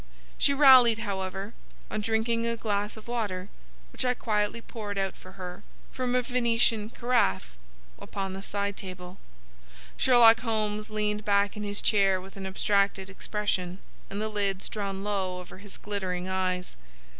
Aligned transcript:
She 0.39 0.51
rallied 0.51 0.97
however, 0.97 1.53
on 1.91 2.01
drinking 2.01 2.47
a 2.47 2.57
glass 2.57 2.97
of 2.97 3.07
water 3.07 3.49
which 3.91 4.03
I 4.03 4.15
quietly 4.15 4.59
poured 4.59 4.97
out 4.97 5.15
for 5.15 5.33
her 5.33 5.61
from 5.91 6.15
a 6.15 6.23
Venetian 6.23 6.89
carafe 6.89 7.55
upon 7.99 8.33
the 8.33 8.41
side 8.41 8.75
table. 8.75 9.19
Sherlock 9.97 10.39
Holmes 10.39 10.89
leaned 10.89 11.23
back 11.23 11.55
in 11.55 11.61
his 11.61 11.83
chair 11.83 12.19
with 12.19 12.35
an 12.35 12.47
abstracted 12.47 13.11
expression 13.11 13.77
and 14.09 14.19
the 14.19 14.27
lids 14.27 14.69
drawn 14.69 15.03
low 15.03 15.39
over 15.39 15.59
his 15.59 15.77
glittering 15.77 16.27
eyes. 16.27 16.75